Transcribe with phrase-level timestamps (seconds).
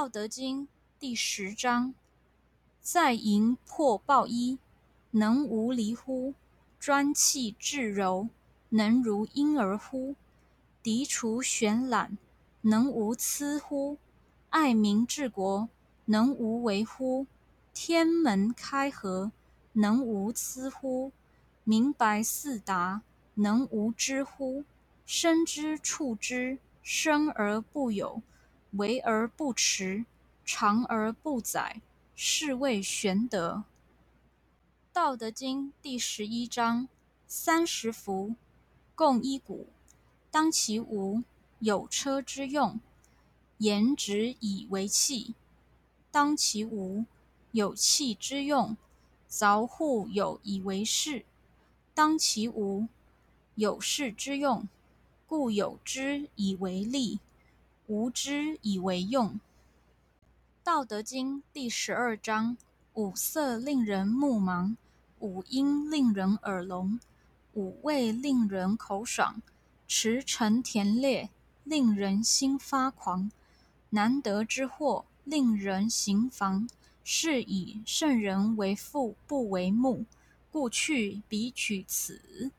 [0.00, 0.66] 道德经
[0.98, 1.92] 第十章：
[2.80, 4.58] 在营破抱衣，
[5.10, 6.32] 能无离乎？
[6.78, 8.30] 专气致柔，
[8.70, 10.14] 能如婴儿乎？
[10.82, 12.16] 涤除玄览，
[12.62, 13.98] 能无疵乎？
[14.48, 15.68] 爱民治国，
[16.06, 17.26] 能无为乎？
[17.74, 19.30] 天门开阖，
[19.74, 21.12] 能无疵乎？
[21.62, 23.02] 明白四达，
[23.34, 24.64] 能无知乎？
[25.04, 28.22] 生之处之，生而不有，
[28.72, 30.04] 为而不恃，
[30.44, 31.80] 长而不宰，
[32.14, 33.64] 是谓玄德。
[34.92, 36.88] 道德经第十一章：
[37.26, 38.34] 三十辐，
[38.94, 39.66] 共一毂，
[40.30, 41.22] 当其无，
[41.58, 42.78] 有车之用；
[43.58, 45.34] 言直以为器，
[46.10, 47.04] 当其无，
[47.52, 48.76] 有器之用；
[49.28, 51.24] 凿户有以为室，
[51.94, 52.86] 当其无，
[53.56, 54.68] 有室之用。
[55.26, 57.20] 故有之以为利，
[57.90, 59.40] 无知以为用。
[60.62, 62.56] 道德经第十二章：
[62.94, 64.76] 五色令人目盲，
[65.18, 67.00] 五音令人耳聋，
[67.54, 69.42] 五味令人口爽，
[69.88, 71.30] 驰骋甜猎，
[71.64, 73.32] 令人心发狂。
[73.88, 76.68] 难得之货，令人行妨。
[77.02, 80.04] 是以圣人为父不为目，
[80.52, 82.52] 故去彼取此。